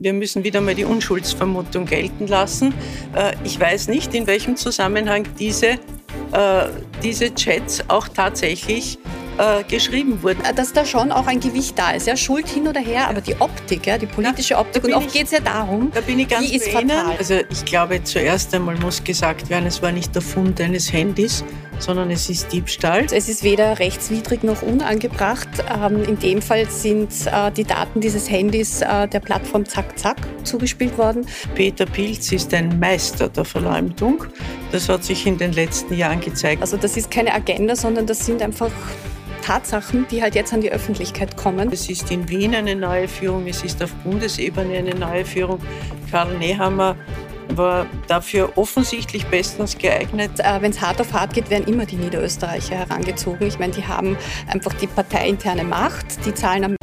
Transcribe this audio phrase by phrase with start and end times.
[0.00, 2.74] wir müssen wieder mal die Unschuldsvermutung gelten lassen.
[3.14, 5.78] Äh, ich weiß nicht, in welchem Zusammenhang diese, äh,
[7.02, 8.98] diese Chats auch tatsächlich
[9.40, 10.40] äh, geschrieben wurden.
[10.54, 12.06] Dass da schon auch ein Gewicht da ist.
[12.06, 15.12] Ja, Schuld hin oder her, aber die Optik, ja, die politische ja, Optik, und oft
[15.12, 17.16] geht es ja darum, da bin ich ganz die ist fatal.
[17.18, 21.44] Also ich glaube, zuerst einmal muss gesagt werden, es war nicht der Fund eines Handys,
[21.78, 23.06] sondern es ist Diebstahl.
[23.10, 25.48] Es ist weder rechtswidrig noch unangebracht.
[25.74, 30.18] Ähm, in dem Fall sind äh, die Daten dieses Handys äh, der Plattform Zack Zack
[30.44, 31.26] zugespielt worden.
[31.54, 34.24] Peter Pilz ist ein Meister der Verleumdung.
[34.72, 36.60] Das hat sich in den letzten Jahren gezeigt.
[36.60, 38.70] Also das ist keine Agenda, sondern das sind einfach
[39.40, 41.70] Tatsachen, die halt jetzt an die Öffentlichkeit kommen.
[41.72, 45.60] Es ist in Wien eine neue Führung, es ist auf Bundesebene eine neue Führung.
[46.10, 46.96] Karl Nehammer
[47.56, 50.32] war dafür offensichtlich bestens geeignet.
[50.38, 53.46] Äh, Wenn es hart auf hart geht, werden immer die Niederösterreicher herangezogen.
[53.46, 56.79] Ich meine, die haben einfach die parteiinterne Macht, die zahlen am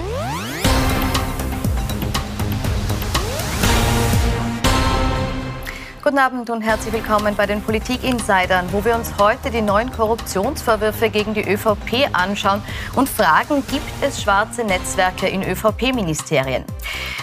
[6.17, 11.11] Guten Abend und herzlich willkommen bei den Politik-Insidern, wo wir uns heute die neuen Korruptionsvorwürfe
[11.11, 12.63] gegen die ÖVP anschauen
[12.95, 16.65] und fragen, gibt es schwarze Netzwerke in ÖVP-Ministerien?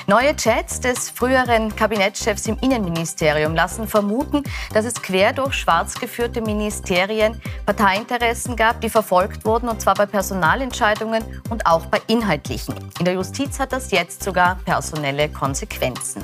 [0.07, 6.41] Neue Chats des früheren Kabinettschefs im Innenministerium lassen vermuten, dass es quer durch schwarz geführte
[6.43, 12.75] Ministerien Parteiinteressen gab, die verfolgt wurden, und zwar bei Personalentscheidungen und auch bei inhaltlichen.
[12.99, 16.23] In der Justiz hat das jetzt sogar personelle Konsequenzen.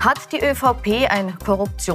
[0.00, 1.34] Hat die ÖVP ein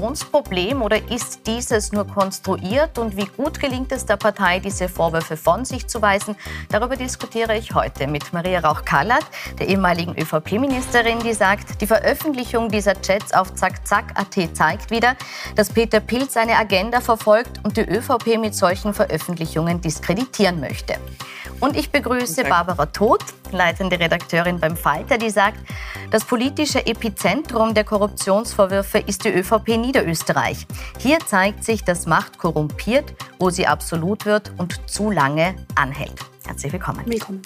[0.10, 2.98] Korruptionsproblem oder ist dieses nur konstruiert?
[2.98, 6.36] Und wie gut gelingt es der Partei, diese Vorwürfe von sich zu weisen?
[6.70, 9.26] Darüber diskutiere ich heute mit Maria Rauch-Kallert,
[9.60, 15.16] der ehemaligen ÖVP-Ministerin die sagt, die Veröffentlichung dieser Chats auf zackzack.at zeigt wieder,
[15.56, 20.96] dass Peter Pilz seine Agenda verfolgt und die ÖVP mit solchen Veröffentlichungen diskreditieren möchte.
[21.60, 25.60] Und ich begrüße Barbara Todt, leitende Redakteurin beim Falter, die sagt,
[26.12, 30.66] das politische Epizentrum der Korruptionsvorwürfe ist die ÖVP Niederösterreich.
[30.98, 36.20] Hier zeigt sich, dass Macht korrumpiert, wo sie absolut wird und zu lange anhält.
[36.46, 37.04] Herzlich willkommen.
[37.06, 37.42] Willkommen.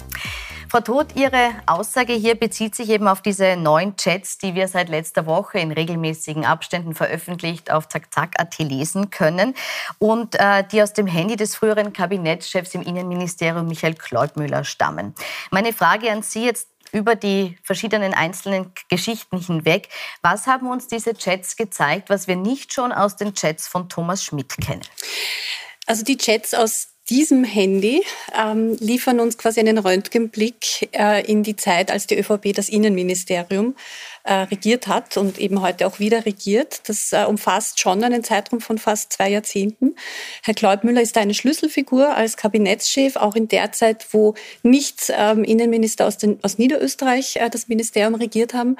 [0.74, 4.88] Frau Todt, Ihre Aussage hier bezieht sich eben auf diese neuen Chats, die wir seit
[4.88, 9.54] letzter Woche in regelmäßigen Abständen veröffentlicht auf zackzack.at lesen können
[10.00, 15.14] und äh, die aus dem Handy des früheren Kabinettschefs im Innenministerium Michael Kleubmüller stammen.
[15.52, 19.90] Meine Frage an Sie jetzt über die verschiedenen einzelnen Geschichten hinweg.
[20.22, 24.24] Was haben uns diese Chats gezeigt, was wir nicht schon aus den Chats von Thomas
[24.24, 24.82] Schmidt kennen?
[25.86, 28.02] Also die Chats aus diesem Handy
[28.34, 33.74] ähm, liefern uns quasi einen Röntgenblick äh, in die Zeit, als die ÖVP das Innenministerium
[34.24, 36.88] äh, regiert hat und eben heute auch wieder regiert.
[36.88, 39.96] Das äh, umfasst schon einen Zeitraum von fast zwei Jahrzehnten.
[40.42, 46.06] Herr Kleubmüller ist eine Schlüsselfigur als Kabinettschef, auch in der Zeit, wo nicht ähm, Innenminister
[46.06, 48.76] aus, den, aus Niederösterreich äh, das Ministerium regiert haben.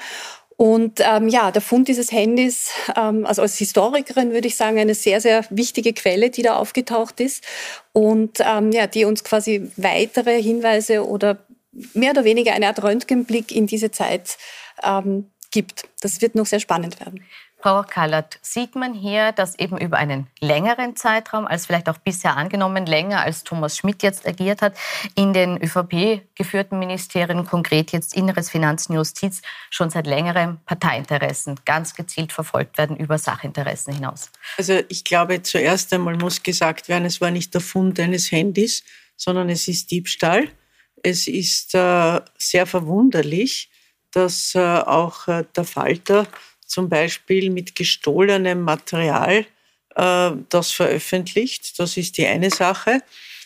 [0.57, 4.95] Und ähm, ja, der Fund dieses Handys, ähm, also als Historikerin würde ich sagen, eine
[4.95, 7.43] sehr, sehr wichtige Quelle, die da aufgetaucht ist
[7.91, 11.45] und ähm, ja, die uns quasi weitere Hinweise oder
[11.93, 14.37] mehr oder weniger eine Art Röntgenblick in diese Zeit
[14.81, 15.89] ähm, gibt.
[16.01, 17.23] Das wird noch sehr spannend werden.
[17.65, 22.37] Frau Kallert, sieht man hier, dass eben über einen längeren Zeitraum als vielleicht auch bisher
[22.37, 24.77] angenommen, länger als Thomas Schmidt jetzt agiert hat,
[25.15, 32.33] in den ÖVP-geführten Ministerien, konkret jetzt Inneres, Finanzen, Justiz, schon seit längerem Parteiinteressen ganz gezielt
[32.33, 34.29] verfolgt werden über Sachinteressen hinaus?
[34.59, 38.83] Also ich glaube, zuerst einmal muss gesagt werden, es war nicht der Fund eines Handys,
[39.15, 40.49] sondern es ist Diebstahl.
[41.01, 43.71] Es ist äh, sehr verwunderlich,
[44.11, 46.27] dass äh, auch äh, der Falter
[46.65, 49.45] zum Beispiel mit gestohlenem Material
[49.95, 51.79] äh, das veröffentlicht.
[51.79, 53.01] Das ist die eine Sache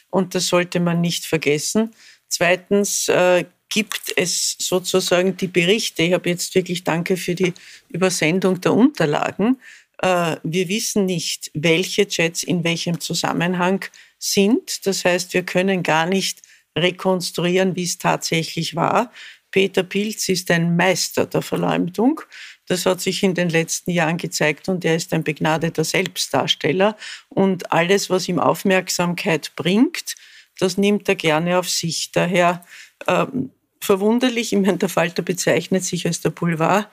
[0.09, 1.93] und das sollte man nicht vergessen.
[2.27, 6.03] Zweitens äh, gibt es sozusagen die Berichte.
[6.03, 7.53] Ich habe jetzt wirklich Danke für die
[7.89, 9.59] Übersendung der Unterlagen.
[9.99, 13.85] Äh, wir wissen nicht, welche Chats in welchem Zusammenhang
[14.17, 14.85] sind.
[14.85, 16.41] Das heißt, wir können gar nicht
[16.77, 19.11] rekonstruieren, wie es tatsächlich war.
[19.51, 22.21] Peter Pilz ist ein Meister der Verleumdung.
[22.69, 26.95] Das hat sich in den letzten Jahren gezeigt und er ist ein begnadeter Selbstdarsteller.
[27.29, 30.15] Und alles, was ihm Aufmerksamkeit bringt,
[30.59, 32.11] das nimmt er gerne auf sich.
[32.11, 32.63] Daher
[33.07, 33.49] ähm,
[33.81, 36.87] verwunderlich, ich meine, der Falter bezeichnet sich als der Boulevard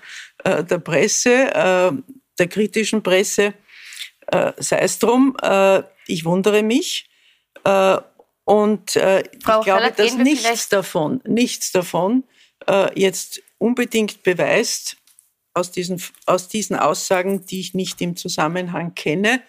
[0.45, 1.93] äh, der Presse, äh,
[2.39, 3.53] der kritischen Presse.
[4.29, 7.11] Äh, sei es drum, äh, ich wundere mich.
[7.65, 7.99] Äh,
[8.45, 12.25] und äh, ich glaube, dass nichts davon, nichts davon
[12.95, 14.97] jetzt unbedingt beweist,
[15.56, 19.43] aus diesen, aus diesen Aussagen, die ich nicht im Zusammenhang kenne,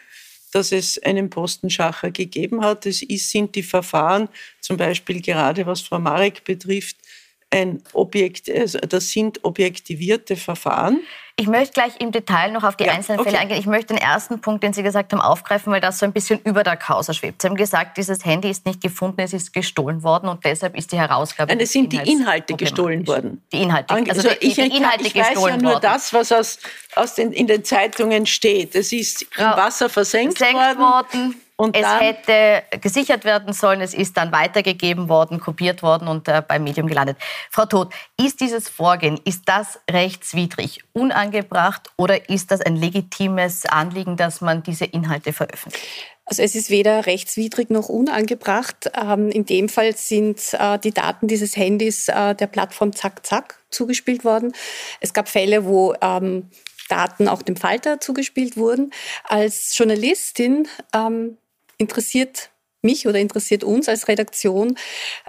[0.53, 2.85] dass es einen Postenschacher gegeben hat.
[2.85, 4.29] Es ist, sind die Verfahren,
[4.61, 6.95] zum Beispiel gerade was Frau Marek betrifft,
[7.49, 10.99] ein Objekt, also das sind objektivierte Verfahren.
[11.39, 13.29] Ich möchte gleich im Detail noch auf die ja, einzelnen okay.
[13.29, 13.59] Fälle eingehen.
[13.59, 16.39] Ich möchte den ersten Punkt, den Sie gesagt haben, aufgreifen, weil das so ein bisschen
[16.43, 17.41] über der Causa schwebt.
[17.41, 20.91] Sie haben gesagt, dieses Handy ist nicht gefunden, es ist gestohlen worden und deshalb ist
[20.91, 21.53] die Herausgabe.
[21.53, 23.43] Nein, es sind die Inhalte gestohlen worden.
[23.53, 25.81] Die Inhalte, also, also die, ich, die Inhalte ich weiß ja nur worden.
[25.83, 26.59] das, was aus,
[26.95, 28.73] aus den, in den Zeitungen steht.
[28.73, 30.79] Es ist im Wasser versenkt, versenkt worden.
[30.79, 36.27] worden und es hätte gesichert werden sollen, es ist dann weitergegeben worden, kopiert worden und
[36.27, 37.17] äh, beim Medium gelandet.
[37.49, 44.17] Frau Todt, ist dieses Vorgehen, ist das rechtswidrig, unangebracht oder ist das ein legitimes Anliegen,
[44.17, 45.83] dass man diese Inhalte veröffentlicht?
[46.25, 48.91] Also es ist weder rechtswidrig noch unangebracht.
[48.93, 53.63] Ähm, in dem Fall sind äh, die Daten dieses Handys äh, der Plattform Zack Zack
[53.71, 54.53] zugespielt worden.
[54.99, 56.49] Es gab Fälle, wo ähm,
[56.89, 58.91] Daten auch dem Falter zugespielt wurden.
[59.23, 61.37] Als Journalistin ähm,
[61.77, 62.51] interessiert
[62.81, 64.77] mich oder interessiert uns als Redaktion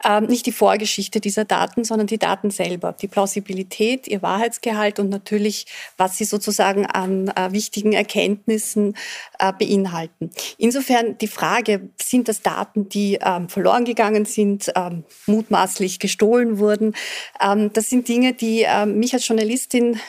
[0.05, 5.09] ähm, nicht die Vorgeschichte dieser Daten, sondern die Daten selber, die Plausibilität, ihr Wahrheitsgehalt und
[5.09, 5.67] natürlich,
[5.97, 8.95] was sie sozusagen an äh, wichtigen Erkenntnissen
[9.39, 10.31] äh, beinhalten.
[10.59, 16.95] Insofern die Frage, sind das Daten, die ähm, verloren gegangen sind, ähm, mutmaßlich gestohlen wurden,
[17.41, 20.01] ähm, das sind Dinge, die ähm, mich als Journalistin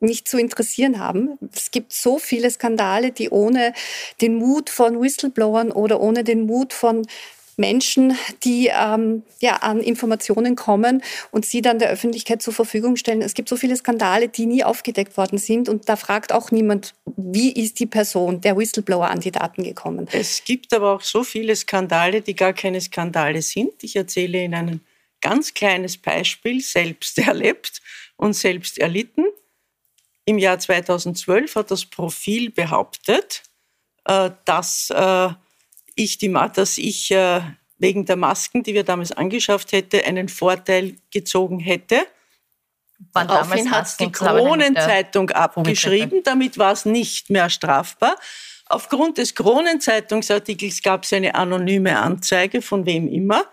[0.00, 1.38] nicht zu interessieren haben.
[1.52, 3.72] Es gibt so viele Skandale, die ohne
[4.20, 7.06] den Mut von Whistleblowern oder ohne den Mut von von
[7.56, 13.22] Menschen, die ähm, ja, an Informationen kommen und sie dann der Öffentlichkeit zur Verfügung stellen.
[13.22, 16.94] Es gibt so viele Skandale, die nie aufgedeckt worden sind und da fragt auch niemand,
[17.16, 20.08] wie ist die Person, der Whistleblower, an die Daten gekommen.
[20.12, 23.82] Es gibt aber auch so viele Skandale, die gar keine Skandale sind.
[23.82, 24.80] Ich erzähle Ihnen ein
[25.22, 27.80] ganz kleines Beispiel, selbst erlebt
[28.16, 29.24] und selbst erlitten.
[30.26, 33.42] Im Jahr 2012 hat das Profil behauptet,
[34.04, 35.28] äh, dass äh,
[35.94, 37.40] ich, die, dass ich äh,
[37.78, 42.06] wegen der Masken, die wir damals angeschafft hätte, einen Vorteil gezogen hätte.
[43.12, 48.16] Daraufhin hat die Kronenzeitung abgeschrieben, damit war es nicht mehr strafbar.
[48.66, 53.44] Aufgrund des Kronenzeitungsartikels gab es eine anonyme Anzeige von wem immer.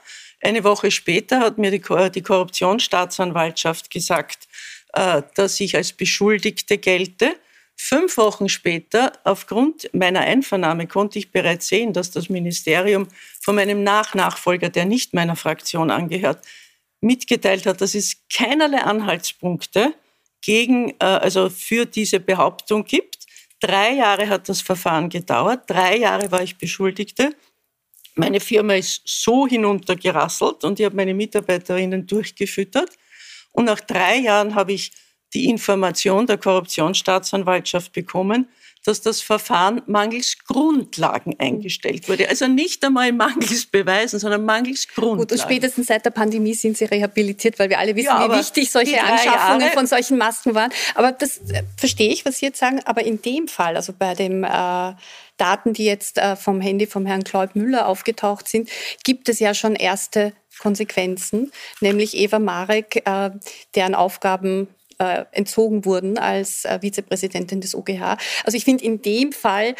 [0.41, 1.81] Eine Woche später hat mir die,
[2.13, 4.47] die Korruptionsstaatsanwaltschaft gesagt,
[4.93, 7.35] äh, dass ich als Beschuldigte gelte.
[7.83, 13.07] Fünf Wochen später, aufgrund meiner Einvernahme, konnte ich bereits sehen, dass das Ministerium
[13.41, 16.45] von meinem Nachnachfolger, der nicht meiner Fraktion angehört,
[17.01, 19.95] mitgeteilt hat, dass es keinerlei Anhaltspunkte
[20.41, 23.25] gegen, äh, also für diese Behauptung gibt.
[23.59, 25.67] Drei Jahre hat das Verfahren gedauert.
[25.67, 27.35] Drei Jahre war ich Beschuldigte.
[28.13, 32.91] Meine Firma ist so hinuntergerasselt und ich habe meine Mitarbeiterinnen durchgefüttert.
[33.53, 34.91] Und nach drei Jahren habe ich
[35.33, 38.47] die Information der Korruptionsstaatsanwaltschaft bekommen,
[38.83, 42.27] dass das Verfahren mangels Grundlagen eingestellt wurde.
[42.27, 45.19] Also nicht einmal mangels Beweisen, sondern mangels Grundlagen.
[45.19, 48.39] Gut, und spätestens seit der Pandemie sind Sie rehabilitiert, weil wir alle wissen, ja, wie
[48.39, 50.71] wichtig solche Anschaffungen Jahre von solchen Masken waren.
[50.95, 52.79] Aber das äh, verstehe ich, was Sie jetzt sagen.
[52.85, 54.93] Aber in dem Fall, also bei den äh,
[55.37, 58.69] Daten, die jetzt äh, vom Handy vom Herrn Claude Müller aufgetaucht sind,
[59.03, 61.51] gibt es ja schon erste Konsequenzen,
[61.81, 63.31] nämlich Eva Marek, äh,
[63.75, 64.67] deren Aufgaben
[65.31, 68.17] entzogen wurden als äh, Vizepräsidentin des OGH.
[68.43, 69.75] Also ich finde in dem Fall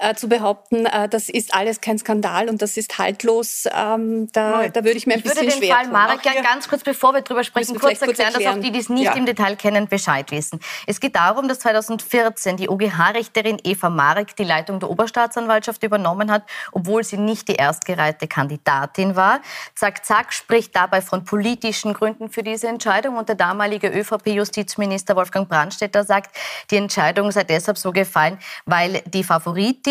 [0.00, 4.68] äh, zu behaupten, äh, das ist alles kein Skandal und das ist haltlos, ähm, da,
[4.68, 6.68] da würde ich mir ein ich bisschen schwer Ich würde den Fall Marek gerne ganz
[6.68, 9.04] kurz, bevor wir darüber sprechen, kurz, kurz erklären, erklären, dass auch die, die es nicht
[9.04, 9.14] ja.
[9.14, 10.60] im Detail kennen, Bescheid wissen.
[10.86, 16.44] Es geht darum, dass 2014 die OGH-Richterin Eva Marek die Leitung der Oberstaatsanwaltschaft übernommen hat,
[16.72, 19.40] obwohl sie nicht die erstgereihte Kandidatin war.
[19.74, 25.16] Zack, zack, spricht dabei von politischen Gründen für diese Entscheidung und der damalige ÖVP-Justiz Justizminister
[25.16, 26.36] Wolfgang Brandstätter sagt,
[26.70, 29.89] die Entscheidung sei deshalb so gefallen, weil die Favoritin,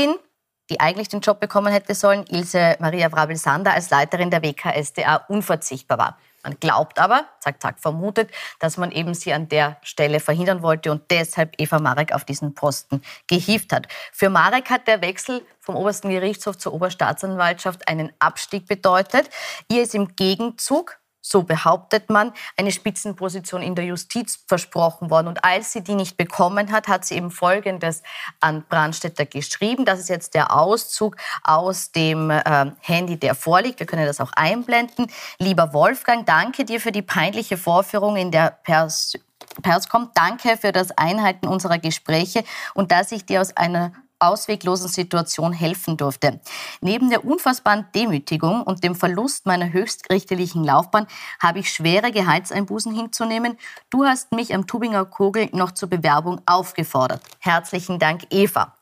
[0.70, 5.98] die eigentlich den Job bekommen hätte sollen, Ilse Maria Wrabel-Sander als Leiterin der WKSDA unverzichtbar
[5.98, 6.18] war.
[6.44, 10.91] Man glaubt aber, zack, zack, vermutet, dass man eben sie an der Stelle verhindern wollte
[10.91, 13.88] und deshalb Eva Marek auf diesen Posten gehievt hat.
[14.13, 19.29] Für Marek hat der Wechsel vom obersten Gerichtshof zur Oberstaatsanwaltschaft einen Abstieg bedeutet.
[19.70, 25.27] Ihr ist im Gegenzug so behauptet man, eine Spitzenposition in der Justiz versprochen worden.
[25.27, 28.01] Und als sie die nicht bekommen hat, hat sie eben Folgendes
[28.39, 29.86] an Brandstätter geschrieben.
[29.86, 33.79] Das ist jetzt der Auszug aus dem äh, Handy, der vorliegt.
[33.79, 35.07] Wir können das auch einblenden.
[35.38, 39.13] Lieber Wolfgang, danke dir für die peinliche Vorführung in der Pers
[39.62, 40.12] Perscom.
[40.13, 42.43] Danke für das Einhalten unserer Gespräche
[42.74, 46.39] und dass ich dir aus einer ausweglosen Situation helfen durfte.
[46.81, 51.07] Neben der unfassbaren Demütigung und dem Verlust meiner höchstrichterlichen Laufbahn
[51.41, 53.57] habe ich schwere Gehaltseinbußen hinzunehmen.
[53.89, 57.21] Du hast mich am Tubinger Kogel noch zur Bewerbung aufgefordert.
[57.39, 58.75] Herzlichen Dank, Eva.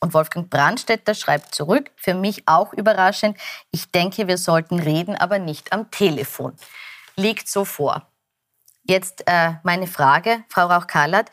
[0.00, 3.36] Und Wolfgang Brandstätter schreibt zurück, für mich auch überraschend,
[3.70, 6.54] ich denke, wir sollten reden, aber nicht am Telefon.
[7.16, 8.06] Liegt so vor.
[8.84, 11.30] Jetzt äh, meine Frage, Frau Rauch-Kallert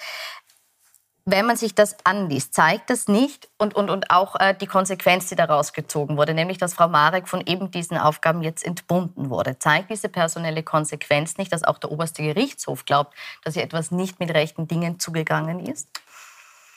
[1.28, 5.28] wenn man sich das anliest, zeigt das nicht und, und, und auch äh, die Konsequenz,
[5.28, 9.58] die daraus gezogen wurde, nämlich dass Frau Marek von eben diesen Aufgaben jetzt entbunden wurde,
[9.58, 14.20] zeigt diese personelle Konsequenz nicht, dass auch der oberste Gerichtshof glaubt, dass hier etwas nicht
[14.20, 15.88] mit rechten Dingen zugegangen ist?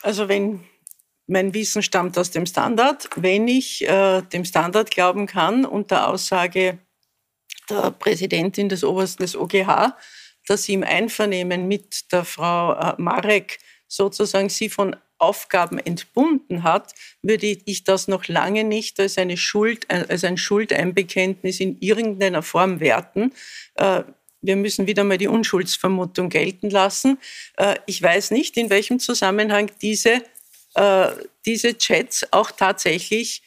[0.01, 0.63] Also wenn
[1.27, 6.07] mein Wissen stammt aus dem Standard, wenn ich äh, dem Standard glauben kann und der
[6.07, 6.79] Aussage
[7.69, 9.93] der Präsidentin des obersten des OGH,
[10.47, 16.93] dass sie im Einvernehmen mit der Frau äh, Marek sozusagen sie von Aufgaben entbunden hat,
[17.21, 22.79] würde ich das noch lange nicht als, eine Schuld, als ein Schuldeinbekenntnis in irgendeiner Form
[22.79, 23.33] werten.
[23.75, 24.03] Äh,
[24.41, 27.17] wir müssen wieder mal die Unschuldsvermutung gelten lassen.
[27.57, 30.23] Äh, ich weiß nicht, in welchem Zusammenhang diese,
[30.75, 31.07] äh,
[31.45, 33.43] diese Chats auch tatsächlich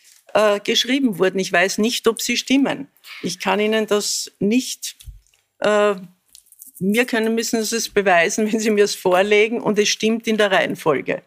[0.64, 1.38] geschrieben wurden.
[1.40, 2.88] Ich weiß nicht, ob sie stimmen.
[3.22, 4.96] Ich kann Ihnen das nicht
[6.83, 10.51] mir können, müssen es beweisen, wenn Sie mir es vorlegen und es stimmt in der
[10.51, 11.23] Reihenfolge.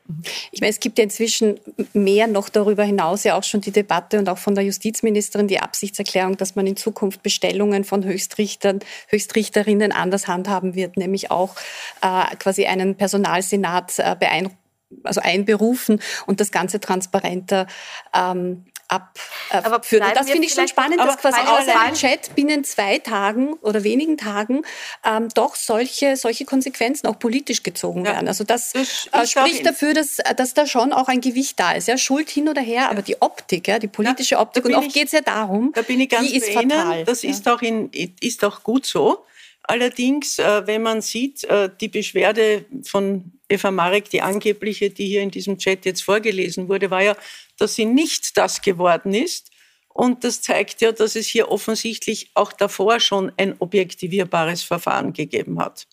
[0.52, 1.60] Ich meine, es gibt ja inzwischen
[1.94, 5.60] mehr noch darüber hinaus ja auch schon die Debatte und auch von der Justizministerin die
[5.60, 11.56] Absichtserklärung, dass man in Zukunft Bestellungen von Höchstrichtern, Höchstrichterinnen anders handhaben wird, nämlich auch
[12.02, 14.60] äh, quasi einen Personalsenat äh, beeindrucken
[15.04, 17.68] also einberufen und das Ganze transparenter
[18.14, 20.10] ähm, abführen.
[20.10, 23.84] Äh, das finde ich schon spannend, dass quasi aus einem Chat binnen zwei Tagen oder
[23.84, 24.63] wenigen Tagen
[25.04, 28.13] ähm, doch solche, solche Konsequenzen auch politisch gezogen ja.
[28.13, 28.27] werden.
[28.27, 31.88] Also das, das äh, spricht dafür, dass, dass da schon auch ein Gewicht da ist.
[31.88, 32.92] Ja, Schuld hin oder her, ja.
[32.92, 35.82] aber die Optik, ja, die politische ja, Optik, und oft geht es ja darum, da
[35.82, 37.06] bin ich ganz die ist fatal.
[37.06, 37.89] Das ist, auch in,
[38.22, 39.25] ist auch gut so.
[39.63, 45.22] Allerdings, äh, wenn man sieht, äh, die Beschwerde von Eva Marek, die angebliche, die hier
[45.22, 47.16] in diesem Chat jetzt vorgelesen wurde, war ja,
[47.58, 49.52] dass sie nicht das geworden ist.
[49.90, 55.60] Und das zeigt ja, dass es hier offensichtlich auch davor schon ein objektivierbares Verfahren gegeben
[55.60, 55.88] hat.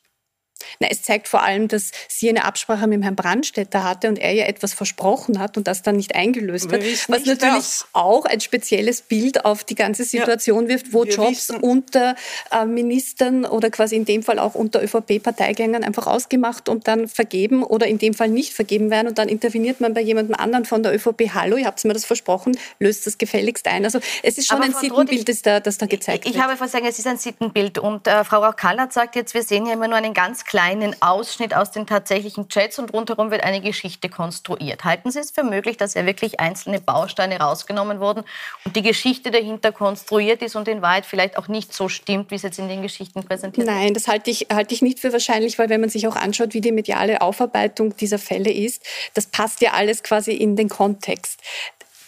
[0.81, 4.35] Na, es zeigt vor allem, dass sie eine Absprache mit Herrn Brandstätter hatte und er
[4.35, 6.83] ihr etwas versprochen hat und das dann nicht eingelöst hat.
[7.09, 7.87] Was natürlich das.
[7.93, 11.57] auch ein spezielles Bild auf die ganze Situation ja, wirft, wo Jobs wissen.
[11.57, 12.15] unter
[12.51, 17.63] äh, Ministern oder quasi in dem Fall auch unter ÖVP-Parteigängern einfach ausgemacht und dann vergeben
[17.63, 20.83] oder in dem Fall nicht vergeben werden und dann interveniert man bei jemandem anderen von
[20.83, 23.85] der ÖVP, hallo, ihr habt mir das versprochen, löst das gefälligst ein.
[23.85, 26.37] Also es ist schon Aber ein Frau Sittenbild, das da, das da gezeigt ich, wird.
[26.37, 29.67] Ich habe vorhin es ist ein Sittenbild und äh, Frau Rauch-Kallert sagt jetzt, wir sehen
[29.67, 33.63] ja immer nur einen ganz kleinen Ausschnitt aus den tatsächlichen Chats und rundherum wird eine
[33.63, 34.85] Geschichte konstruiert.
[34.85, 38.23] Halten Sie es für möglich, dass ja wirklich einzelne Bausteine rausgenommen wurden
[38.67, 42.35] und die Geschichte dahinter konstruiert ist und in Wahrheit vielleicht auch nicht so stimmt, wie
[42.35, 43.75] es jetzt in den Geschichten präsentiert wird?
[43.75, 46.53] Nein, das halte ich, halte ich nicht für wahrscheinlich, weil wenn man sich auch anschaut,
[46.53, 51.41] wie die mediale Aufarbeitung dieser Fälle ist, das passt ja alles quasi in den Kontext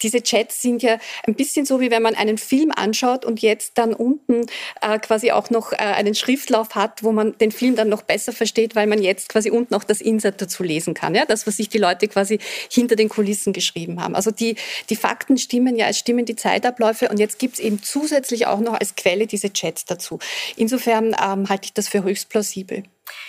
[0.05, 3.79] diese Chats sind ja ein bisschen so, wie wenn man einen Film anschaut und jetzt
[3.79, 4.47] dann unten
[4.83, 8.33] äh, quasi auch noch äh, einen Schriftlauf hat, wo man den Film dann noch besser
[8.33, 11.15] versteht, weil man jetzt quasi unten auch das Insert dazu lesen kann.
[11.15, 11.25] Ja?
[11.25, 12.39] Das, was sich die Leute quasi
[12.71, 14.15] hinter den Kulissen geschrieben haben.
[14.15, 14.57] Also die,
[14.91, 18.61] die Fakten stimmen ja, es stimmen die Zeitabläufe und jetzt gibt es eben zusätzlich auch
[18.61, 20.19] noch als Quelle diese Chats dazu.
[20.57, 22.85] Insofern ähm, halte ich das für höchst plausibel.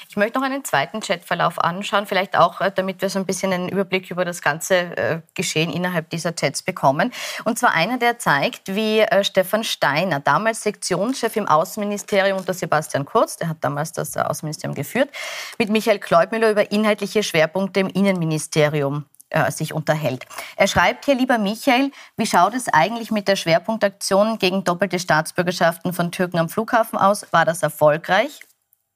[0.10, 3.52] Ich möchte noch einen zweiten Chatverlauf anschauen, vielleicht auch, äh, damit wir so ein bisschen
[3.52, 7.12] einen Überblick über das ganze äh, Geschehen innerhalb dieser Chats bekommen.
[7.44, 13.06] Und zwar einer, der zeigt, wie äh, Stefan Steiner, damals Sektionschef im Außenministerium unter Sebastian
[13.06, 15.10] Kurz, der hat damals das Außenministerium geführt,
[15.58, 19.06] mit Michael Kleubmüller über inhaltliche Schwerpunkte im Innenministerium
[19.50, 20.26] sich unterhält.
[20.56, 25.92] Er schreibt hier, lieber Michael, wie schaut es eigentlich mit der Schwerpunktaktion gegen doppelte Staatsbürgerschaften
[25.92, 27.26] von Türken am Flughafen aus?
[27.34, 28.40] War das erfolgreich?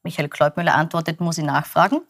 [0.04, 2.02] Michael Kleubmüller antwortet, muss ich nachfragen.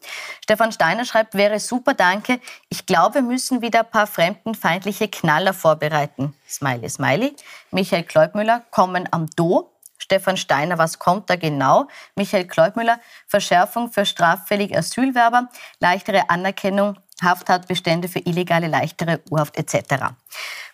[0.42, 2.40] Stefan Steiner schreibt, wäre super, danke.
[2.68, 6.34] Ich glaube, wir müssen wieder ein paar fremdenfeindliche Knaller vorbereiten.
[6.48, 7.36] Smiley, Smiley.
[7.70, 9.72] Michael Kleubmüller, kommen am Do.
[9.98, 11.86] Stefan Steiner, was kommt da genau?
[12.16, 20.06] Michael Kleubmüller, Verschärfung für straffällige Asylwerber, leichtere Anerkennung, Hafttatbestände für illegale, leichtere Urhaft etc.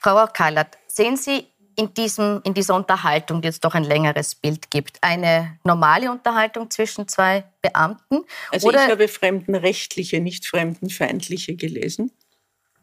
[0.01, 4.71] Frau Kallert, sehen Sie in, diesem, in dieser Unterhaltung, die jetzt doch ein längeres Bild
[4.71, 8.25] gibt, eine normale Unterhaltung zwischen zwei Beamten?
[8.51, 12.11] Also Oder ich habe fremdenrechtliche, nicht fremdenfeindliche gelesen.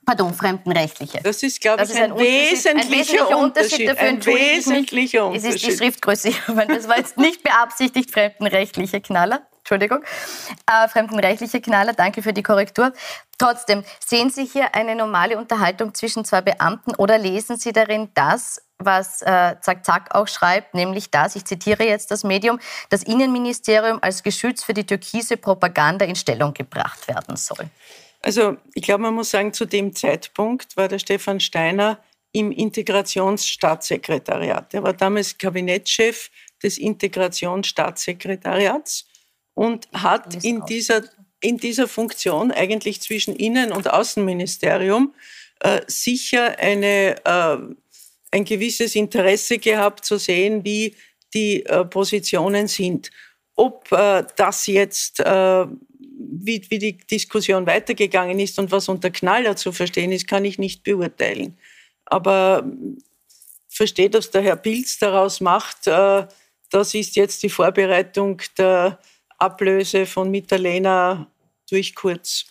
[0.05, 1.21] Pardon, fremdenrechtliche.
[1.23, 3.89] Das ist, glaube das ich, ein, ein, wesentlicher ein, wesentlicher Unterschied.
[3.89, 5.49] Dafür ein wesentlicher Unterschied.
[5.49, 9.47] Es ist die Schriftgröße, weil das war jetzt nicht beabsichtigt fremdenrechtliche Knaller.
[9.63, 10.03] Entschuldigung,
[10.69, 12.91] äh, fremdenrechtliche Knaller, danke für die Korrektur.
[13.37, 18.61] Trotzdem, sehen Sie hier eine normale Unterhaltung zwischen zwei Beamten oder lesen Sie darin das,
[18.77, 23.99] was äh, Zack Zack auch schreibt, nämlich das, ich zitiere jetzt das Medium, das Innenministerium
[24.01, 27.69] als Geschütz für die türkise Propaganda in Stellung gebracht werden soll?
[28.21, 31.99] Also ich glaube, man muss sagen, zu dem Zeitpunkt war der Stefan Steiner
[32.33, 34.73] im Integrationsstaatssekretariat.
[34.73, 36.29] Er war damals Kabinettschef
[36.61, 39.05] des Integrationsstaatssekretariats
[39.53, 41.03] und hat in dieser,
[41.41, 45.13] in dieser Funktion eigentlich zwischen Innen- und Außenministerium
[45.59, 47.57] äh, sicher eine, äh,
[48.31, 50.95] ein gewisses Interesse gehabt zu sehen, wie
[51.33, 53.11] die äh, Positionen sind.
[53.55, 55.65] Ob äh, das jetzt, äh,
[55.99, 60.57] wie, wie die Diskussion weitergegangen ist und was unter Knaller zu verstehen ist, kann ich
[60.57, 61.57] nicht beurteilen.
[62.05, 62.65] Aber
[63.69, 66.27] versteht, was der Herr Pilz daraus macht, äh,
[66.69, 68.99] das ist jetzt die Vorbereitung der
[69.43, 71.27] Ablöse von Mitterlehner
[71.69, 72.45] durch Kurz.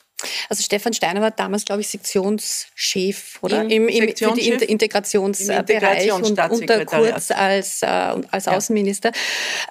[0.49, 4.45] Also Stefan Steiner war damals, glaube ich, Sektionschef oder im, im, Sektionschef?
[4.45, 8.53] für den Integrationsbereich Integrations und unter Kurz als, äh, als ja.
[8.53, 9.13] Außenminister.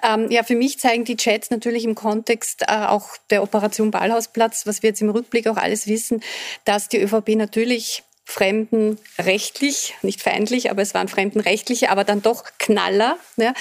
[0.02, 4.66] Ähm, ja, für mich zeigen die Chats natürlich im Kontext äh, auch der Operation Ballhausplatz,
[4.66, 6.22] was wir jetzt im Rückblick auch alles wissen,
[6.64, 8.02] dass die ÖVP natürlich
[8.32, 13.52] fremdenrechtlich, nicht feindlich, aber es waren fremdenrechtliche, aber dann doch Knaller, ja,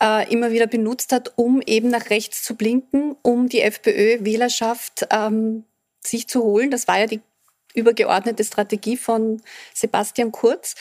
[0.00, 5.64] äh, immer wieder benutzt hat, um eben nach rechts zu blinken, um die FPÖ-Wählerschaft ähm,
[6.00, 6.70] sich zu holen.
[6.70, 7.20] Das war ja die
[7.74, 9.42] übergeordnete Strategie von
[9.74, 10.74] Sebastian Kurz.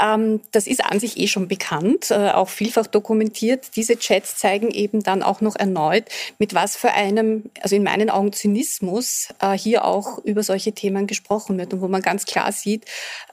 [0.00, 3.76] Ähm, das ist an sich eh schon bekannt, äh, auch vielfach dokumentiert.
[3.76, 6.04] Diese Chats zeigen eben dann auch noch erneut,
[6.38, 11.06] mit was für einem, also in meinen Augen Zynismus, äh, hier auch über solche Themen
[11.06, 12.84] gesprochen wird und wo man ganz klar sieht,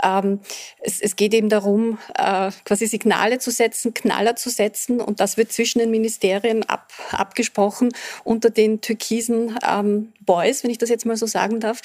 [0.02, 0.40] ähm,
[0.80, 5.52] es, geht eben darum, äh, quasi Signale zu setzen, Knaller zu setzen und das wird
[5.52, 7.92] zwischen den Ministerien ab, abgesprochen
[8.24, 11.82] unter den türkisen ähm, Boys, wenn ich das jetzt mal so sagen darf.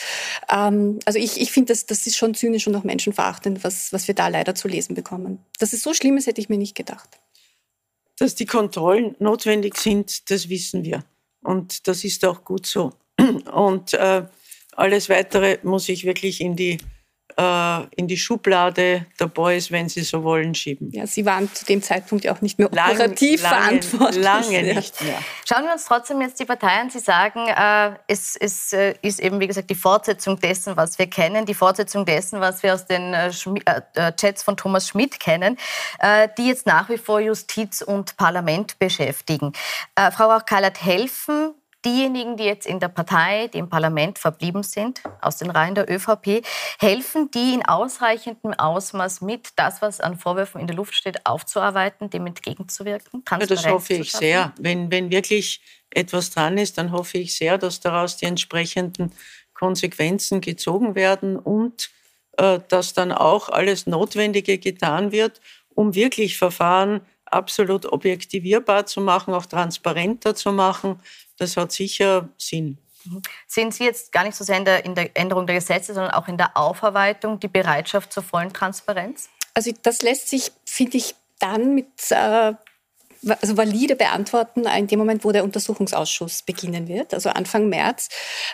[0.51, 4.09] Ähm, also ich, ich finde, das, das ist schon zynisch und auch menschenverachtend, was, was
[4.09, 5.39] wir da leider zu lesen bekommen.
[5.59, 7.09] Dass es so schlimm ist, hätte ich mir nicht gedacht.
[8.19, 11.05] Dass die Kontrollen notwendig sind, das wissen wir.
[11.43, 12.93] Und das ist auch gut so.
[13.53, 14.25] Und äh,
[14.73, 16.79] alles Weitere muss ich wirklich in die
[17.37, 20.91] in die Schublade der Boys, wenn Sie so wollen, schieben.
[20.91, 24.25] Ja, Sie waren zu dem Zeitpunkt ja auch nicht mehr operativ lange, verantwortlich.
[24.25, 25.19] Lange nicht mehr.
[25.47, 26.91] Schauen wir uns trotzdem jetzt die Partei an.
[26.91, 31.07] Sie sagen, äh, es, es äh, ist eben, wie gesagt, die Fortsetzung dessen, was wir
[31.07, 35.21] kennen, die Fortsetzung dessen, was wir aus den äh, äh, äh Chats von Thomas Schmidt
[35.21, 35.57] kennen,
[36.39, 39.53] die jetzt nach wie vor Justiz und Parlament beschäftigen.
[39.97, 45.37] Frau Rauch-Kallert, helfen diejenigen, die jetzt in der Partei, die im Parlament verblieben sind, aus
[45.37, 46.45] den Reihen der ÖVP,
[46.79, 52.11] helfen die in ausreichendem Ausmaß mit, das, was an Vorwürfen in der Luft steht, aufzuarbeiten,
[52.11, 53.23] dem entgegenzuwirken?
[53.31, 54.53] Ja, das hoffe ich sehr.
[54.59, 55.61] Wenn, wenn wirklich
[55.91, 59.13] etwas dran ist, dann hoffe ich sehr, dass daraus die entsprechenden
[59.55, 61.91] Konsequenzen gezogen werden und
[62.37, 65.41] äh, dass dann auch alles Notwendige getan wird,
[65.75, 67.01] um wirklich Verfahren
[67.33, 71.01] absolut objektivierbar zu machen, auch transparenter zu machen,
[71.37, 72.79] das hat sicher Sinn.
[73.47, 76.13] Sehen Sie jetzt gar nicht so sehr in der, in der Änderung der Gesetze, sondern
[76.13, 79.31] auch in der Aufarbeitung die Bereitschaft zur vollen Transparenz?
[79.55, 82.55] Also das lässt sich, finde ich, dann mit äh,
[83.41, 88.09] also valide beantworten in dem Moment, wo der Untersuchungsausschuss beginnen wird, also Anfang März,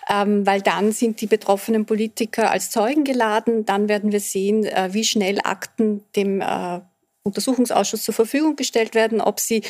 [0.08, 3.64] ähm, weil dann sind die betroffenen Politiker als Zeugen geladen.
[3.66, 6.80] Dann werden wir sehen, äh, wie schnell Akten dem äh,
[7.26, 9.62] Untersuchungsausschuss zur Verfügung gestellt werden, ob sie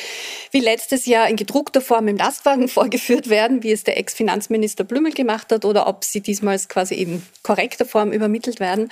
[0.51, 5.13] wie letztes Jahr in gedruckter Form im Lastwagen vorgeführt werden, wie es der Ex-Finanzminister Blümel
[5.13, 8.89] gemacht hat, oder ob sie diesmal quasi in korrekter Form übermittelt werden.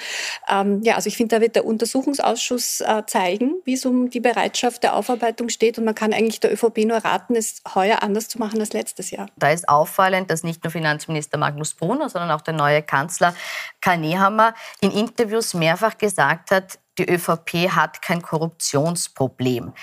[0.49, 4.21] Ähm, ja, also ich finde, da wird der Untersuchungsausschuss äh, zeigen, wie es um die
[4.21, 5.77] Bereitschaft der Aufarbeitung steht.
[5.77, 9.11] Und man kann eigentlich der ÖVP nur raten, es heuer anders zu machen als letztes
[9.11, 9.27] Jahr.
[9.35, 13.35] Da ist auffallend, dass nicht nur Finanzminister Magnus Brunner, sondern auch der neue Kanzler
[13.81, 19.73] Karl Nehammer in Interviews mehrfach gesagt hat, die ÖVP hat kein Korruptionsproblem.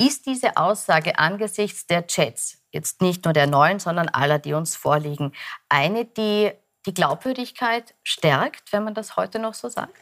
[0.00, 4.76] Ist diese Aussage angesichts der Chats, jetzt nicht nur der neuen, sondern aller, die uns
[4.76, 5.32] vorliegen,
[5.68, 6.52] eine, die
[6.86, 9.94] die Glaubwürdigkeit stärkt, wenn man das heute noch so sagt?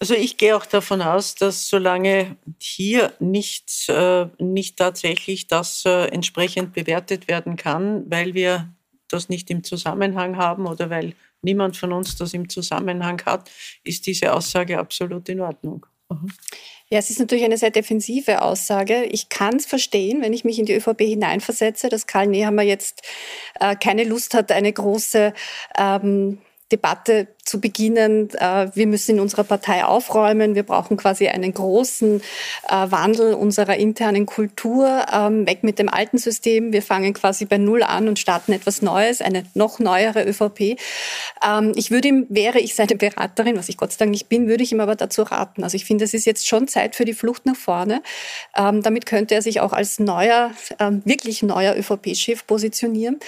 [0.00, 6.06] Also ich gehe auch davon aus, dass solange hier nicht, äh, nicht tatsächlich das äh,
[6.06, 8.72] entsprechend bewertet werden kann, weil wir
[9.08, 13.50] das nicht im Zusammenhang haben oder weil niemand von uns das im Zusammenhang hat,
[13.84, 15.86] ist diese Aussage absolut in Ordnung.
[16.10, 16.32] Mhm.
[16.90, 19.04] Ja, es ist natürlich eine sehr defensive Aussage.
[19.04, 23.02] Ich kann es verstehen, wenn ich mich in die ÖVP hineinversetze, dass Karl Nehammer jetzt
[23.60, 25.34] äh, keine Lust hat, eine große
[25.76, 26.38] ähm,
[26.70, 32.20] Debatte zu beginnen, äh, wir müssen in unserer Partei aufräumen, wir brauchen quasi einen großen
[32.68, 37.56] äh, Wandel unserer internen Kultur, ähm, weg mit dem alten System, wir fangen quasi bei
[37.56, 40.78] Null an und starten etwas Neues, eine noch neuere ÖVP.
[41.46, 44.46] Ähm, ich würde ihm, wäre ich seine Beraterin, was ich Gott sei Dank nicht bin,
[44.46, 45.64] würde ich ihm aber dazu raten.
[45.64, 48.02] Also ich finde, es ist jetzt schon Zeit für die Flucht nach vorne.
[48.54, 50.50] Ähm, damit könnte er sich auch als neuer,
[51.04, 53.18] wirklich neuer ÖVP-Chef positionieren.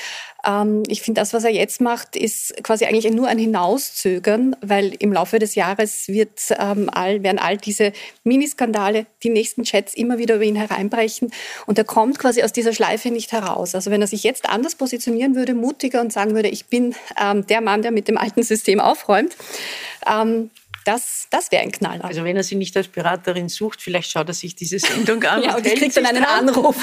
[0.46, 4.94] Ähm, ich finde, das, was er jetzt macht, ist quasi eigentlich nur ein Hinauszögern, weil
[4.98, 7.92] im Laufe des Jahres wird, ähm, all, werden all diese
[8.24, 11.32] Miniskandale, die nächsten Chats immer wieder über ihn hereinbrechen
[11.66, 13.74] und er kommt quasi aus dieser Schleife nicht heraus.
[13.74, 17.46] Also wenn er sich jetzt anders positionieren würde, mutiger und sagen würde, ich bin ähm,
[17.46, 19.36] der Mann, der mit dem alten System aufräumt,
[20.10, 20.50] ähm,
[20.84, 22.04] das, das wäre ein Knaller.
[22.04, 25.42] Also wenn er sie nicht als Beraterin sucht, vielleicht schaut er sich diese Sendung an.
[25.44, 26.76] ja, und ich kriege dann einen Anruf.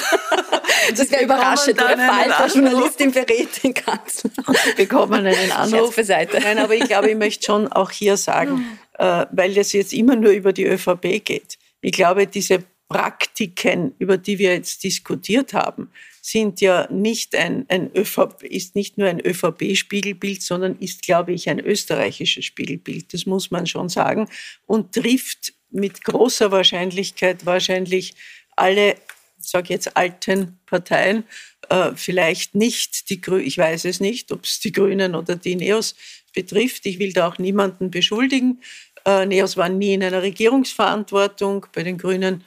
[0.95, 1.79] das wäre überraschend.
[1.79, 4.31] Der Fall, Journalistin berät den Kanzler.
[4.45, 5.95] Und sie bekommen einen Anruf.
[5.95, 6.39] Beiseite.
[6.39, 10.15] Nein, aber ich glaube, ich möchte schon auch hier sagen, äh, weil das jetzt immer
[10.15, 11.57] nur über die ÖVP geht.
[11.81, 15.89] Ich glaube, diese Praktiken, über die wir jetzt diskutiert haben,
[16.21, 21.49] sind ja nicht ein, ein ÖVP, ist nicht nur ein ÖVP-Spiegelbild, sondern ist, glaube ich,
[21.49, 23.13] ein österreichisches Spiegelbild.
[23.13, 24.29] Das muss man schon sagen
[24.65, 28.13] und trifft mit großer Wahrscheinlichkeit wahrscheinlich
[28.55, 31.23] alle, ich sage jetzt alten Parteien,
[31.69, 35.55] äh, vielleicht nicht die Grünen, ich weiß es nicht, ob es die Grünen oder die
[35.55, 35.95] Neos
[36.33, 36.85] betrifft.
[36.85, 38.61] Ich will da auch niemanden beschuldigen.
[39.05, 41.65] Äh, Neos waren nie in einer Regierungsverantwortung.
[41.73, 42.43] Bei den Grünen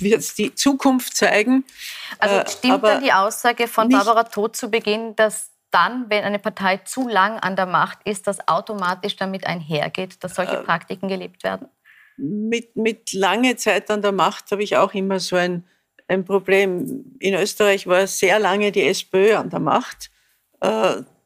[0.00, 1.64] wird es die Zukunft zeigen.
[2.18, 6.38] Also äh, stimmt dann die Aussage von Barbara Todt zu Beginn, dass dann, wenn eine
[6.38, 11.08] Partei zu lang an der Macht ist, das automatisch damit einhergeht, dass solche äh, Praktiken
[11.08, 11.68] gelebt werden?
[12.16, 15.64] Mit, mit lange Zeit an der Macht habe ich auch immer so ein,
[16.08, 17.16] ein Problem.
[17.18, 20.10] In Österreich war sehr lange die SPÖ an der Macht.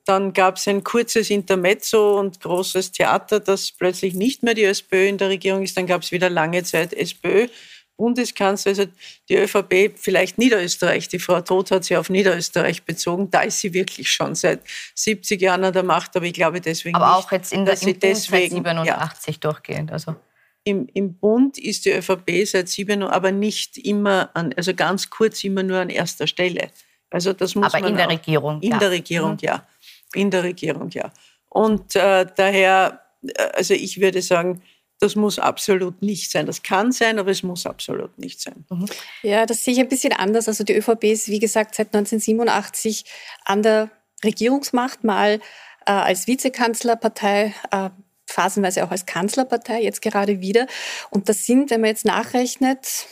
[0.04, 5.06] Dann gab es ein kurzes Intermezzo und großes Theater, dass plötzlich nicht mehr die SPÖ
[5.06, 5.76] in der Regierung ist.
[5.76, 7.48] Dann gab es wieder lange Zeit SPÖ.
[7.96, 8.84] Bundeskanzler, also
[9.28, 13.74] die ÖVP, vielleicht Niederösterreich, die Frau Todt hat sie auf Niederösterreich bezogen, da ist sie
[13.74, 14.60] wirklich schon seit
[14.94, 17.74] 70 Jahren an der Macht, aber ich glaube deswegen aber nicht, auch jetzt in der,
[17.74, 20.16] dass im Bund deswegen, seit 87 ja, durchgehend, also
[20.64, 25.42] im, Im Bund ist die ÖVP seit 7, aber nicht immer an, also ganz kurz
[25.42, 26.70] immer nur an erster Stelle.
[27.10, 28.78] Also das muss aber man in der Regierung, in ja.
[28.78, 29.38] der Regierung, mhm.
[29.40, 29.66] ja,
[30.14, 31.12] in der Regierung, ja.
[31.48, 34.62] Und äh, daher, äh, also ich würde sagen,
[35.02, 36.46] das muss absolut nicht sein.
[36.46, 38.64] Das kann sein, aber es muss absolut nicht sein.
[38.70, 38.86] Mhm.
[39.22, 40.46] Ja, das sehe ich ein bisschen anders.
[40.46, 43.04] Also die ÖVP ist, wie gesagt, seit 1987
[43.44, 43.90] an der
[44.24, 45.40] Regierungsmacht, mal
[45.86, 47.90] äh, als Vizekanzlerpartei, äh,
[48.26, 50.68] phasenweise auch als Kanzlerpartei, jetzt gerade wieder.
[51.10, 53.06] Und das sind, wenn man jetzt nachrechnet,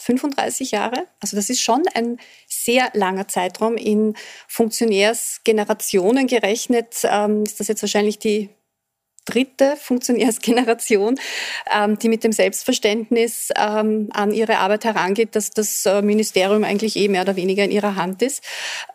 [0.00, 1.06] 35 Jahre.
[1.20, 3.76] Also das ist schon ein sehr langer Zeitraum.
[3.76, 4.14] In
[4.48, 8.50] Funktionärsgenerationen gerechnet ähm, ist das jetzt wahrscheinlich die
[9.28, 11.18] dritte Funktionärsgeneration,
[11.74, 16.96] ähm, die mit dem Selbstverständnis ähm, an ihre Arbeit herangeht, dass das äh, Ministerium eigentlich
[16.96, 18.42] eh mehr oder weniger in ihrer Hand ist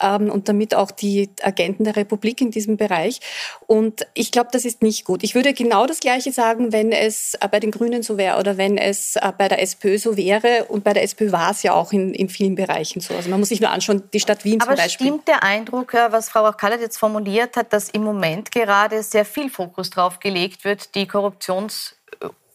[0.02, 3.20] ähm, und damit auch die Agenten der Republik in diesem Bereich.
[3.68, 5.24] Und ich glaube, das ist nicht gut.
[5.24, 8.58] Ich würde genau das Gleiche sagen, wenn es äh, bei den Grünen so wäre oder
[8.58, 10.66] wenn es äh, bei der SPÖ so wäre.
[10.66, 13.14] Und bei der SPÖ war es ja auch in, in vielen Bereichen so.
[13.14, 15.08] Also man muss sich nur anschauen, die Stadt Wien Aber zum Beispiel.
[15.08, 19.26] Aber stimmt der Eindruck, was Frau Kallet jetzt formuliert hat, dass im Moment gerade sehr
[19.26, 21.96] viel Fokus drauf gelegt wird, die Korruptions-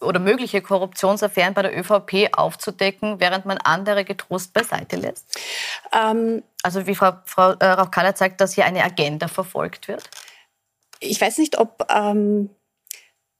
[0.01, 5.39] oder mögliche Korruptionsaffären bei der ÖVP aufzudecken, während man andere getrost beiseite lässt?
[5.93, 10.09] Ähm, also wie Frau, Frau äh, Rauchkaller sagt, dass hier eine Agenda verfolgt wird?
[10.99, 12.49] Ich weiß nicht, ob ähm,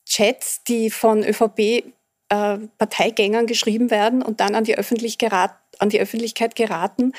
[0.05, 1.83] Chats, die von ÖVP
[2.29, 7.13] äh, Parteigängern geschrieben werden und dann an die, Öffentlich gerat, an die Öffentlichkeit geraten.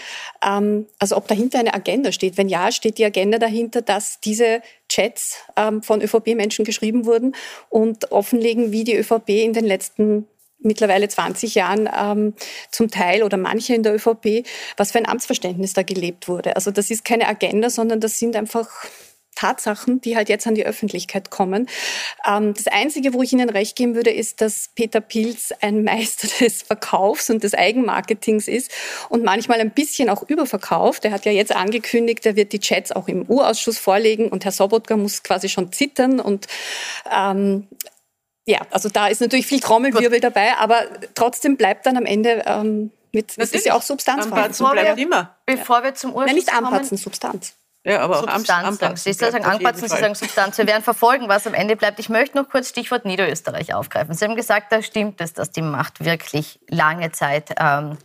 [0.44, 2.36] Ähm, also ob dahinter eine Agenda steht.
[2.36, 7.34] Wenn ja, steht die Agenda dahinter, dass diese Chats ähm, von ÖVP-Menschen geschrieben wurden
[7.68, 10.26] und offenlegen, wie die ÖVP in den letzten
[10.62, 12.34] mittlerweile 20 Jahren ähm,
[12.70, 14.46] zum Teil oder manche in der ÖVP,
[14.76, 16.54] was für ein Amtsverständnis da gelebt wurde.
[16.54, 18.68] Also das ist keine Agenda, sondern das sind einfach
[19.40, 21.66] Tatsachen, die halt jetzt an die Öffentlichkeit kommen.
[22.26, 26.28] Ähm, das Einzige, wo ich Ihnen recht geben würde, ist, dass Peter Pilz ein Meister
[26.44, 28.70] des Verkaufs und des Eigenmarketings ist
[29.08, 31.04] und manchmal ein bisschen auch überverkauft.
[31.04, 34.52] Er hat ja jetzt angekündigt, er wird die Chats auch im U-Ausschuss vorlegen und Herr
[34.52, 36.46] Sobotka muss quasi schon zittern und
[37.10, 37.66] ähm,
[38.46, 40.82] ja, also da ist natürlich viel Trommelwirbel dabei, aber
[41.14, 44.24] trotzdem bleibt dann am Ende ähm, mit, das ist ja auch Substanz.
[44.24, 45.36] Anpatzen bleibt immer.
[45.46, 47.54] Bevor wir zum Urschuss Nein, nicht anpatzen, Substanz.
[47.84, 48.82] Ja, aber auch Substanz.
[48.82, 49.12] Anpassen.
[49.12, 50.58] Sie sagen anpassen, Sie sagen Substanz.
[50.58, 51.98] Wir werden verfolgen, was am Ende bleibt.
[51.98, 54.14] Ich möchte noch kurz Stichwort Niederösterreich aufgreifen.
[54.14, 57.96] Sie haben gesagt, da stimmt es, dass die Macht wirklich lange Zeit ähm,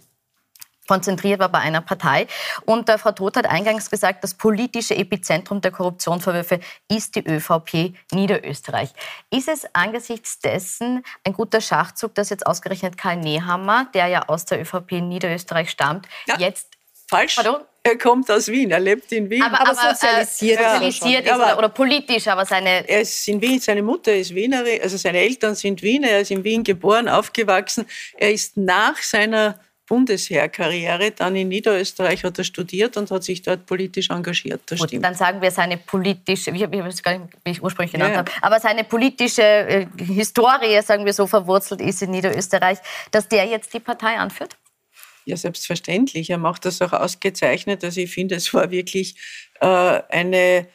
[0.87, 2.27] konzentriert war bei einer Partei.
[2.65, 7.95] Und äh, Frau Todt hat eingangs gesagt, das politische Epizentrum der Korruptionsvorwürfe ist die ÖVP
[8.13, 8.91] Niederösterreich.
[9.29, 14.45] Ist es angesichts dessen ein guter Schachzug, dass jetzt ausgerechnet Karl Nehammer, der ja aus
[14.45, 16.37] der ÖVP Niederösterreich stammt, ja.
[16.37, 16.69] jetzt...
[17.07, 17.35] Falsch.
[17.35, 17.61] Pardon?
[17.85, 19.43] Er kommt aus Wien, er lebt in Wien.
[19.43, 22.89] Aber, aber, aber sozialisiert, äh, sozialisiert ist oder, oder, politisch, aber seine...
[22.89, 26.31] Er ist in Wien, seine Mutter ist Wienerin, also seine Eltern sind Wiener, er ist
[26.31, 27.85] in Wien geboren, aufgewachsen.
[28.17, 31.11] Er ist nach seiner Bundesheerkarriere.
[31.11, 34.61] Dann in Niederösterreich hat er studiert und hat sich dort politisch engagiert.
[34.65, 35.05] Das Gut, stimmt.
[35.05, 38.21] Dann sagen wir seine politische, ich habe es gar nicht, wie ich ursprünglich genannt ja,
[38.21, 38.25] ja.
[38.25, 42.79] habe, aber seine politische äh, Historie, sagen wir so, verwurzelt ist in Niederösterreich,
[43.11, 44.57] dass der jetzt die Partei anführt?
[45.25, 46.29] Ja, selbstverständlich.
[46.29, 47.83] Er macht das auch ausgezeichnet.
[47.83, 49.15] Also ich finde, es war wirklich
[49.59, 49.65] äh,
[50.09, 50.67] eine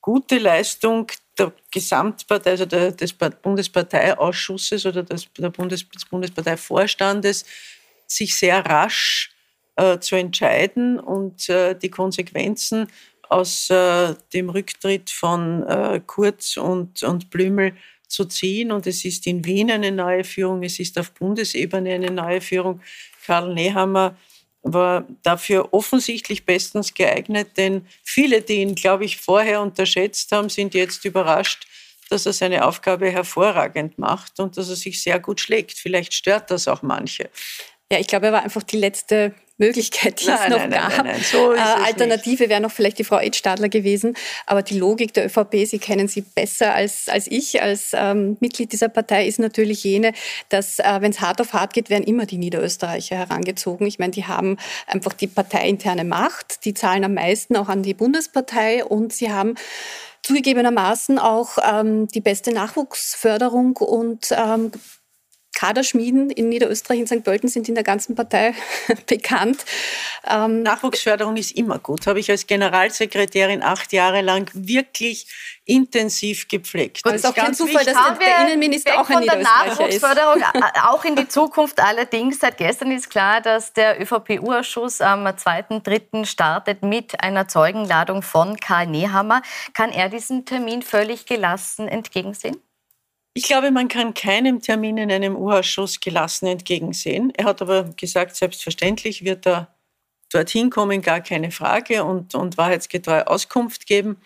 [0.00, 1.08] gute Leistung
[1.38, 7.44] der Gesamtpartei, also der, des Bundesparteiausschusses oder des, der Bundes, des Bundesparteivorstandes,
[8.06, 9.30] sich sehr rasch
[9.76, 12.86] äh, zu entscheiden und äh, die Konsequenzen
[13.28, 17.74] aus äh, dem Rücktritt von äh, Kurz und, und Blümel
[18.08, 18.72] zu ziehen.
[18.72, 22.80] Und es ist in Wien eine neue Führung, es ist auf Bundesebene eine neue Führung.
[23.26, 24.16] Karl Nehammer
[24.62, 30.74] war dafür offensichtlich bestens geeignet, denn viele, die ihn, glaube ich, vorher unterschätzt haben, sind
[30.74, 31.66] jetzt überrascht,
[32.08, 35.78] dass er seine Aufgabe hervorragend macht und dass er sich sehr gut schlägt.
[35.78, 37.30] Vielleicht stört das auch manche.
[37.90, 41.04] Ja, ich glaube, er war einfach die letzte Möglichkeit, die nein, es noch nein, gab.
[41.04, 44.14] Nein, so äh, Alternative wäre noch vielleicht die Frau Edstadler gewesen.
[44.44, 48.72] Aber die Logik der ÖVP, Sie kennen sie besser als, als ich, als ähm, Mitglied
[48.72, 50.12] dieser Partei, ist natürlich jene,
[50.50, 53.86] dass, äh, wenn es hart auf hart geht, werden immer die Niederösterreicher herangezogen.
[53.86, 57.94] Ich meine, die haben einfach die parteiinterne Macht, die zahlen am meisten auch an die
[57.94, 59.54] Bundespartei und sie haben
[60.22, 64.72] zugegebenermaßen auch ähm, die beste Nachwuchsförderung und ähm,
[65.56, 67.24] Kaderschmieden in Niederösterreich, in St.
[67.24, 68.54] Pölten sind in der ganzen Partei
[69.06, 69.64] bekannt.
[70.28, 72.06] Ähm Nachwuchsförderung ist immer gut.
[72.06, 75.26] Habe ich als Generalsekretärin acht Jahre lang wirklich
[75.64, 77.04] intensiv gepflegt.
[77.06, 80.02] Und es ist auch kein Zufall, dass der Innenminister auch ein Niederösterreicher ist.
[80.02, 80.42] Nachwuchsförderung,
[80.84, 82.38] auch in die Zukunft allerdings.
[82.38, 86.26] Seit gestern ist klar, dass der ÖVP-Urschuss am 2.3.
[86.26, 89.40] startet mit einer Zeugenladung von Karl Nehammer.
[89.72, 92.60] Kann er diesen Termin völlig gelassen entgegensehen?
[93.36, 97.34] Ich glaube, man kann keinem Termin in einem U-Ausschuss gelassen entgegensehen.
[97.36, 99.68] Er hat aber gesagt, selbstverständlich wird er
[100.32, 104.16] dorthin kommen, gar keine Frage, und, und wahrheitsgetreu Auskunft geben.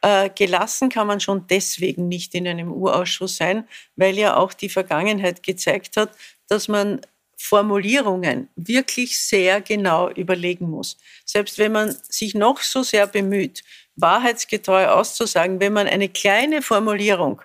[0.00, 4.70] Äh, gelassen kann man schon deswegen nicht in einem U-Ausschuss sein, weil ja auch die
[4.70, 6.12] Vergangenheit gezeigt hat,
[6.48, 7.02] dass man
[7.36, 10.96] Formulierungen wirklich sehr genau überlegen muss.
[11.26, 13.62] Selbst wenn man sich noch so sehr bemüht,
[13.96, 17.42] wahrheitsgetreu auszusagen, wenn man eine kleine Formulierung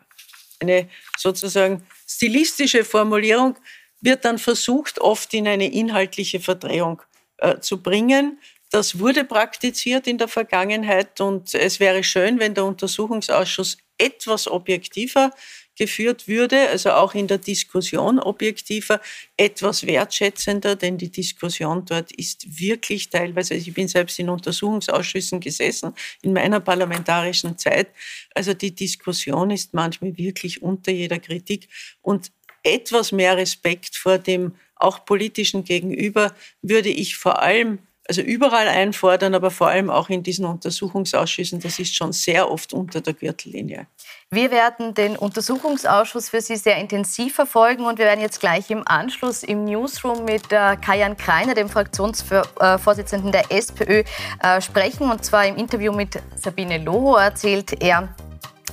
[0.59, 3.57] eine sozusagen stilistische Formulierung
[4.01, 7.01] wird dann versucht, oft in eine inhaltliche Verdrehung
[7.37, 8.39] äh, zu bringen.
[8.71, 15.31] Das wurde praktiziert in der Vergangenheit und es wäre schön, wenn der Untersuchungsausschuss etwas objektiver
[15.79, 18.99] geführt würde, also auch in der Diskussion objektiver,
[19.37, 25.93] etwas wertschätzender, denn die Diskussion dort ist wirklich teilweise, ich bin selbst in Untersuchungsausschüssen gesessen
[26.21, 27.87] in meiner parlamentarischen Zeit,
[28.35, 31.69] also die Diskussion ist manchmal wirklich unter jeder Kritik
[32.01, 37.79] und etwas mehr Respekt vor dem auch politischen Gegenüber würde ich vor allem
[38.09, 41.59] also überall einfordern, aber vor allem auch in diesen Untersuchungsausschüssen.
[41.59, 43.85] Das ist schon sehr oft unter der Gürtellinie.
[44.31, 48.87] Wir werden den Untersuchungsausschuss für Sie sehr intensiv verfolgen und wir werden jetzt gleich im
[48.87, 54.03] Anschluss im Newsroom mit äh, Kajan Kreiner, dem Fraktionsvorsitzenden der SPÖ,
[54.41, 55.11] äh, sprechen.
[55.11, 58.09] Und zwar im Interview mit Sabine Loho erzählt er,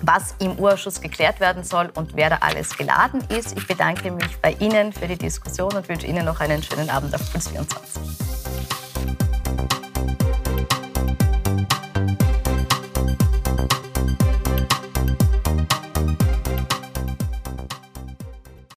[0.01, 3.57] was im Urschuss geklärt werden soll und wer da alles geladen ist.
[3.57, 7.15] Ich bedanke mich bei Ihnen für die Diskussion und wünsche Ihnen noch einen schönen Abend
[7.15, 8.86] auf Puls 24.